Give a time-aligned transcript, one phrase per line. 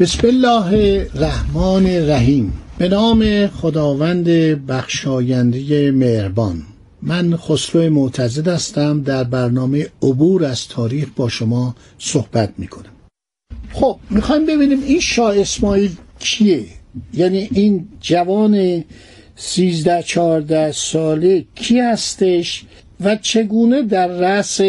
[0.00, 0.66] بسم الله
[1.14, 2.52] الرحمن الرحیم.
[2.78, 4.28] به نام خداوند
[4.66, 6.62] بخشاینده مهربان.
[7.02, 9.02] من خسرو معتزد هستم.
[9.02, 12.90] در برنامه عبور از تاریخ با شما صحبت می‌کنم.
[13.72, 16.64] خب می‌خوایم ببینیم این شاه اسماعیل کیه؟
[17.14, 18.84] یعنی این جوان
[19.36, 22.64] سیزده چهارده ساله کی هستش
[23.00, 24.60] و چگونه در رأس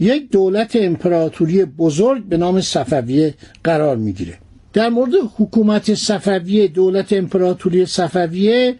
[0.00, 4.38] یک دولت امپراتوری بزرگ به نام صفویه قرار می‌گیره؟
[4.76, 8.76] در مورد حکومت صفویه دولت امپراتوری صفویه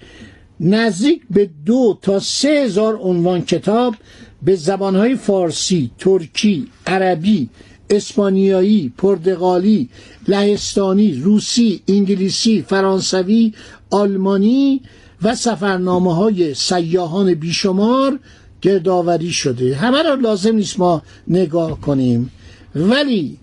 [0.60, 3.94] نزدیک به دو تا سه هزار عنوان کتاب
[4.42, 7.48] به زبانهای فارسی، ترکی، عربی،
[7.90, 9.88] اسپانیایی، پرتغالی،
[10.28, 13.52] لهستانی، روسی، انگلیسی، فرانسوی،
[13.90, 14.80] آلمانی
[15.22, 18.18] و سفرنامه های سیاهان بیشمار
[18.62, 19.76] گردآوری شده.
[19.76, 22.30] همه را لازم نیست ما نگاه کنیم.
[22.74, 23.38] ولی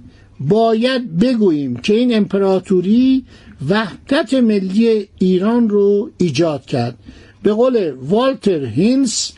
[0.47, 3.25] باید بگوییم که این امپراتوری
[3.69, 6.97] وحدت ملی ایران رو ایجاد کرد.
[7.44, 9.31] به قول والتر هینس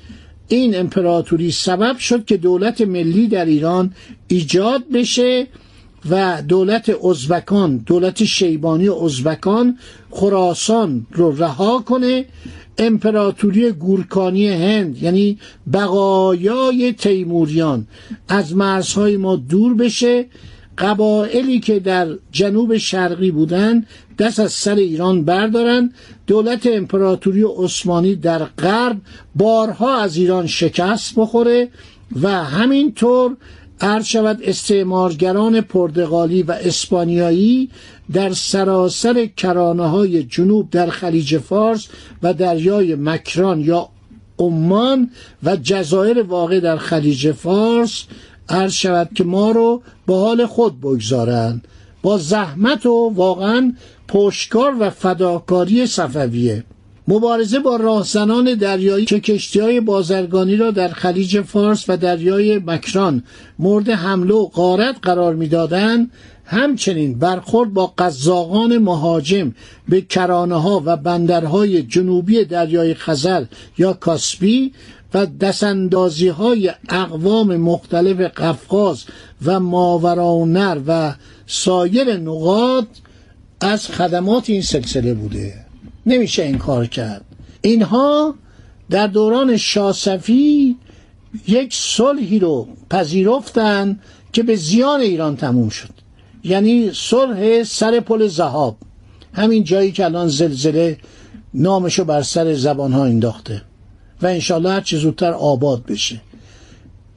[0.47, 3.93] این امپراتوری سبب شد که دولت ملی در ایران
[4.27, 5.47] ایجاد بشه
[6.09, 9.77] و دولت ازبکان دولت شیبانی ازبکان
[10.11, 12.25] خراسان رو رها کنه.
[12.77, 15.37] امپراتوری گورکانی هند یعنی
[15.73, 17.87] بقایای تیموریان
[18.27, 20.25] از مرزهای ما دور بشه.
[20.77, 23.87] قبایلی که در جنوب شرقی بودند
[24.19, 25.91] دست از سر ایران بردارن.
[26.27, 28.97] دولت امپراتوری عثمانی در غرب
[29.35, 31.69] بارها از ایران شکست بخوره
[32.21, 33.37] و همینطور
[33.81, 37.69] عرض شود استعمارگران پرتغالی و اسپانیایی
[38.13, 41.87] در سراسر کرانه های جنوب در خلیج فارس
[42.23, 43.89] و دریای مکران یا
[44.39, 45.09] عمان
[45.43, 48.03] و جزایر واقع در خلیج فارس
[48.49, 51.67] عرض شود که ما رو با حال خود بگذارند.
[52.01, 53.73] با زحمت و واقعا
[54.07, 56.63] پشتکار و فداکاری صفویه.
[57.07, 63.23] مبارزه با راهزنان دریایی که کشتی های بازرگانی را در خلیج فارس و دریای مکران
[63.59, 66.11] مورد حمله و غارت قرار می‌دادند
[66.45, 69.53] همچنین برخورد با قزاقان مهاجم
[69.89, 73.45] به کرانه ها و بندرهای جنوبی دریای خزر
[73.77, 74.73] یا کاسپی
[75.15, 79.03] و دستاندازی های اقوام مختلف قفقاز
[79.45, 81.13] و ماورانر و
[81.47, 82.85] سایر نقاط
[83.61, 85.53] از خدمات این سلسله بوده.
[86.05, 87.25] نمیشه این کار کرد.
[87.61, 88.35] اینها
[88.89, 90.75] در دوران شاسفی
[91.47, 93.99] یک صلحی رو پذیرفتن
[94.33, 95.93] که به زیان ایران تموم شد.
[96.43, 98.77] یعنی صلح سر پل زهاب.
[99.33, 100.97] همین جایی که الان زلزله
[101.53, 103.61] نامشو بر سر زبانها انداخته.
[104.21, 106.21] و انشالله هر چه زودتر آباد بشه.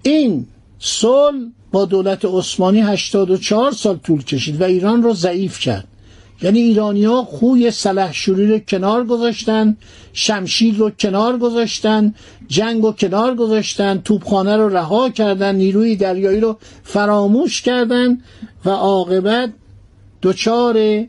[0.02, 0.46] این
[0.78, 1.38] صلح
[1.72, 5.88] با دولت عثمانی 84 سال طول کشید و ایران رو ضعیف کرد.
[6.42, 9.76] یعنی ایرانی ها خوی سلحشوری رو کنار گذاشتن
[10.12, 12.14] شمشیر رو کنار گذاشتن
[12.48, 18.18] جنگ رو کنار گذاشتن توپخانه رو رها کردن نیروی دریایی رو فراموش کردن
[18.64, 19.50] و عاقبت
[20.22, 21.04] دچار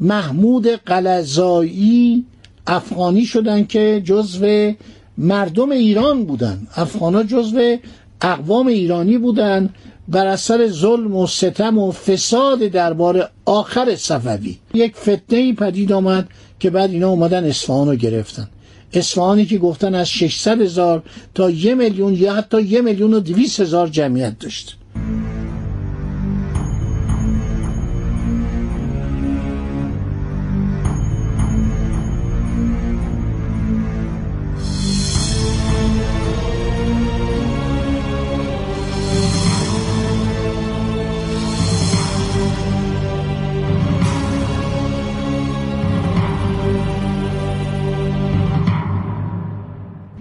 [0.00, 2.26] محمود قلزایی
[2.66, 4.72] افغانی شدن که جزو
[5.18, 6.66] مردم ایران بودن.
[6.76, 7.76] افغانا جزو
[8.22, 9.70] اقوام ایرانی بودن
[10.08, 14.58] بر اثر ظلم و ستم و فساد دربار آخر صفوی.
[14.74, 16.28] یک فتنه پدید آمد
[16.60, 18.48] که بعد اینا اومدن اصفهان رو گرفتن.
[18.92, 21.02] اصفهانی که گفتن از 600 هزار
[21.34, 24.76] تا یه میلیون یا حتی یه میلیون و دویست هزار جمعیت داشت.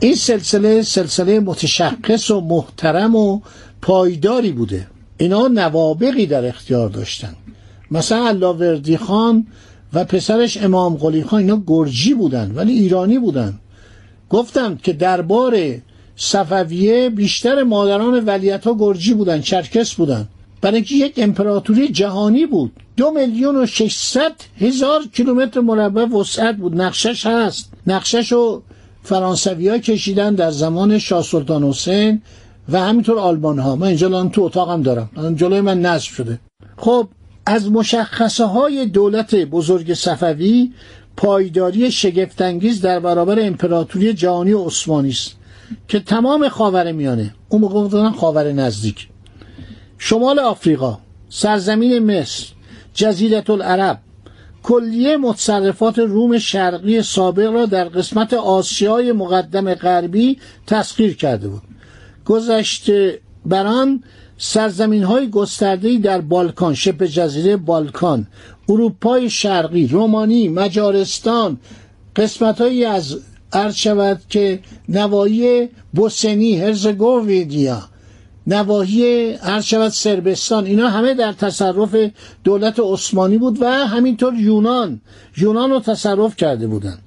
[0.03, 3.41] این سلسله سلسله متشخص و محترم و
[3.81, 4.87] پایداری بوده.
[5.17, 7.35] اینا نوابقی در اختیار داشتن.
[7.91, 9.47] مثلا علاوردی خان
[9.93, 13.59] و پسرش امام قلی خان اینا گرجی بودن ولی ایرانی بودن.
[14.29, 15.57] گفتم که دربار
[16.15, 20.27] صفویه بیشتر مادران ولیت ها گرجی بودن چرکس بودن.
[20.61, 22.71] برای اینکه یک امپراتوری جهانی بود.
[22.97, 26.81] دو میلیون و ششصد هزار کیلومتر مربع وسعت بود.
[26.81, 27.73] نقشش هست.
[27.87, 28.63] نقشش رو
[29.03, 32.21] فرانسوی ها کشیدن در زمان شاه سلطان حسین
[32.69, 35.35] و همینطور آلمان ها من اینجا الان تو اتاقم دارم.
[35.35, 36.39] جلوی من نصب شده.
[36.77, 37.07] خب
[37.45, 40.71] از مشخصه های دولت بزرگ صفوی
[41.17, 45.35] پایداری شگفتانگیز در برابر امپراتوری جهانی عثمانی است
[45.87, 49.07] که تمام خاور میانه اون موقع بودن خاور نزدیک.
[49.97, 50.99] شمال آفریقا
[51.29, 52.47] سرزمین مصر
[52.93, 53.99] جزیره العرب
[54.63, 61.61] کلیه متصرفات روم شرقی سابق را در قسمت آسیای مقدم غربی تسخیر کرده بود.
[62.25, 64.03] گذشته بران
[64.37, 68.27] سرزمین های گسترده در بالکان شبه جزیره بالکان
[68.69, 71.59] اروپای شرقی رومانی مجارستان
[72.15, 73.17] قسمت هایی از
[73.53, 74.59] عرض شود که
[74.89, 77.90] نواحی بوسنی هرزگوویدیا
[78.47, 81.95] نواحی عرض شود سربستان اینا همه در تصرف
[82.43, 85.01] دولت عثمانی بود و همینطور یونان.
[85.37, 86.99] یونان رو تصرف کرده بودند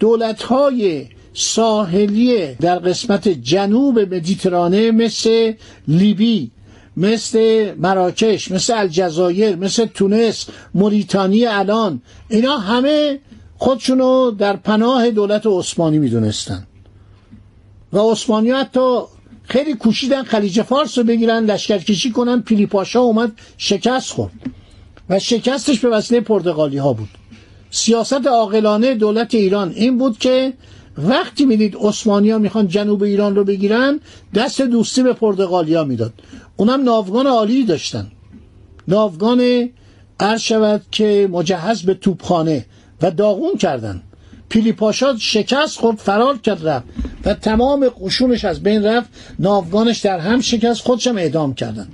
[0.00, 5.52] دولت های ساحلی در قسمت جنوب مدیترانه مثل
[5.88, 6.50] لیبی
[6.96, 13.20] مثل مراکش مثل الجزایر مثل تونس موریتانی الان اینا همه
[13.58, 16.66] خودشونو در پناه دولت عثمانی می‌دونستن.
[17.92, 19.00] و عثمانی حتی
[19.48, 24.32] خیلی کوشیدن خلیج فارس رو بگیرن لشکرکشی کنن پیلی پاشا اومد شکست خورد.
[25.10, 27.08] و شکستش به وسیله پرتغالی ها بود.
[27.70, 30.52] سیاست عاقلانه دولت ایران این بود که
[30.98, 34.00] وقتی می‌دید عثمانی ها می‌خوان جنوب ایران رو بگیرن
[34.34, 36.12] دست دوستی به پرتغالیا می‌داد.
[36.56, 38.06] اونم ناوگان عالی داشتن.
[38.88, 39.70] ناوگان
[40.20, 40.52] عرض
[40.92, 42.66] که مجهز به توپخانه
[43.02, 44.02] و داغون کردن.
[44.48, 46.86] پیلی پاشا شکست خورد فرار کرد رفت.
[47.24, 49.08] و تمام قشونش از بین رفت.
[49.38, 51.88] ناوگانش در هم شکست خودشم اعدام کردن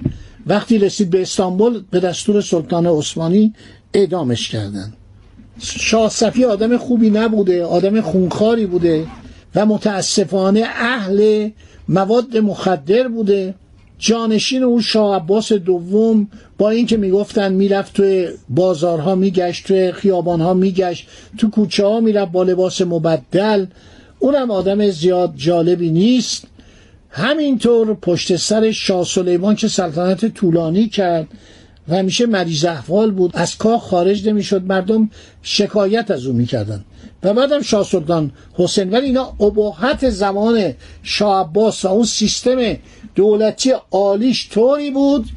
[0.46, 3.54] وقتی رسید به استانبول به دستور سلطان عثمانی
[3.94, 4.92] اعدامش کردن
[5.60, 9.06] شاه صفی آدم خوبی نبوده آدم خونخاری بوده
[9.54, 11.50] و متاسفانه اهل
[11.88, 13.54] مواد مخدر بوده.
[13.98, 16.28] جانشین اون شاه عباس دوم
[16.58, 21.08] با اینکه می‌گفتن می‌رفت توی بازارها میگشت توی خیابانها میگشت
[21.38, 23.66] تو کوچه ها می‌رفت با لباس مبدل.
[24.18, 26.46] اونم آدم زیاد جالبی نیست.
[27.10, 31.28] همینطور پشت سر شاه سلیمان که سلطنت طولانی کرد
[31.88, 35.10] و همیشه مریض احوال بود از کاخ خارج نمی‌شد مردم
[35.42, 36.84] شکایت از او می‌کردن.
[37.22, 38.90] و بعدم شاه سلطان حسین.
[38.90, 40.72] ولی اینا ابهت زمان
[41.02, 42.76] شاه عباس و اون سیستم
[43.14, 45.28] دولتی عالیش طوری بود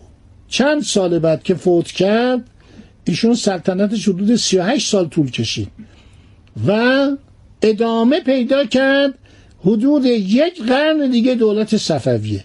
[0.48, 2.50] چند سال بعد که فوت کرد
[3.06, 5.68] ایشون سلطنتش حدود 38 سال طول کشید.
[6.68, 7.08] و
[7.62, 9.14] ادامه پیدا کرد
[9.66, 12.44] حدود یک قرن دیگه دولت صفویه.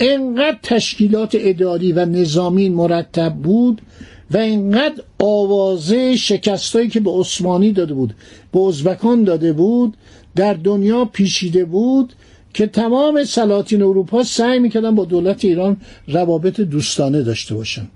[0.00, 3.82] انقدر تشکیلات اداری و نظامی مرتب بود
[4.30, 8.14] و اینقدر آوازه شکستایی که به عثمانی داده بود
[8.52, 9.96] به ازبکان داده بود
[10.36, 12.12] در دنیا پیچیده بود
[12.54, 15.76] که تمام سلاطین اروپا سعی می‌کردن با دولت ایران
[16.08, 17.88] روابط دوستانه داشته باشن.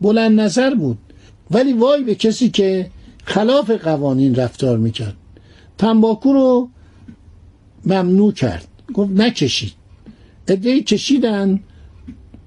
[0.00, 0.98] بلند نظر بود.
[1.50, 2.90] ولی وای به کسی که
[3.24, 5.14] خلاف قوانین رفتار می‌کرد.
[5.78, 6.68] تنباکو رو
[7.84, 8.68] ممنوع کرد.
[8.94, 9.72] گفت نکشید.
[10.48, 11.60] ادهی کشیدن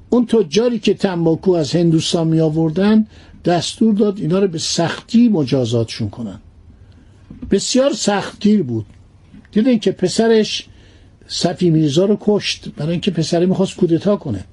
[0.09, 3.07] اون تجاری که تنباکو از هندوستان می آوردن
[3.45, 6.39] دستور داد اینا رو به سختی مجازاتشون کنن.
[7.51, 8.85] بسیار سختگیر بود.
[9.51, 10.67] دیدن که پسرش
[11.27, 14.45] صفی میرزا رو کشت برای اینکه پسره می‌خواست کودتا کنه.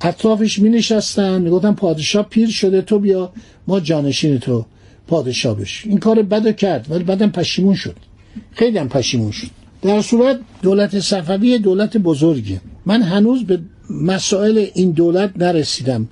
[0.00, 3.32] اطرافش می نشستن می‌گفتن پادشاه پیر شده تو بیا
[3.66, 4.66] ما جانشین تو.
[5.06, 7.96] پادشاه بش این کار بد کرد ولی بعدم پشیمون شد.
[8.52, 9.46] خیلی هم پشیمون شد.
[9.82, 13.58] در صورت دولت صفوی دولت بزرگی من هنوز به
[13.90, 16.08] مسائل این دولت نرسیدم.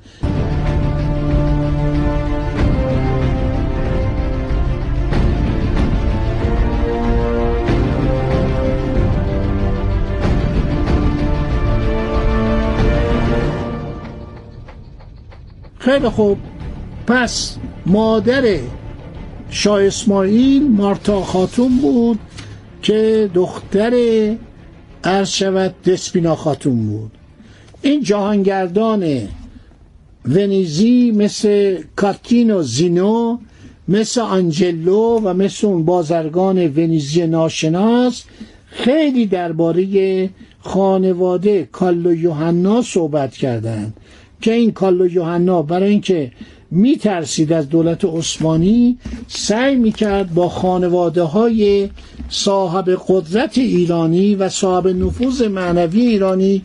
[15.78, 16.38] خیلی خوب.
[17.06, 18.58] پس مادر
[19.50, 22.18] شاه اسماعیل مارتا خاتون بود
[22.82, 23.94] که دختر
[25.04, 27.10] عرض شود دسپینا خاتون بود.
[27.82, 29.28] این جهانگردان
[30.24, 33.38] ونیزی مثل کاتینو زینو
[33.88, 38.24] مثل آنجلو و مثل اون بازرگان ونیزی ناشناس
[38.66, 43.96] خیلی درباره خانواده کالو یوحنا صحبت کردند.
[44.40, 46.32] که این کالو یوحنا برای اینکه
[46.75, 51.88] میترسید از دولت عثمانی سعی می‌کرد با خانواده های
[52.28, 56.62] صاحب قدرت ایرانی و صاحب نفوذ معنوی ایرانی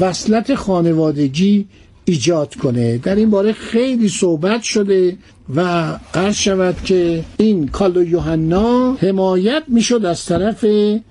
[0.00, 1.66] وصلت خانوادگی
[2.04, 2.98] ایجاد کنه.
[2.98, 5.16] در این باره خیلی صحبت شده
[5.56, 10.64] و قرض شود که این کالو یوحنا حمایت می‌شد از طرف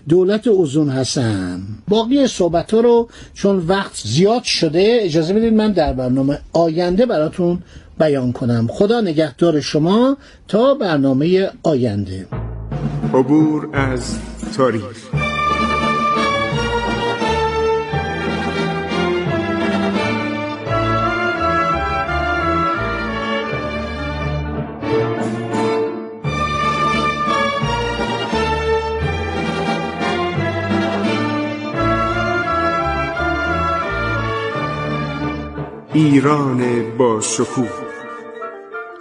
[0.10, 1.62] دولت اوزون حسن.
[1.88, 7.60] باقی صحبت ها رو چون وقت زیاد شده اجازه بدید من در برنامه آینده براتون
[8.00, 8.68] بیان کنم.
[8.70, 12.28] خدا نگهدار شما تا برنامه آینده.
[13.14, 14.20] عبور از
[14.58, 14.84] تاریخ.
[35.94, 37.87] ایران با شکوه.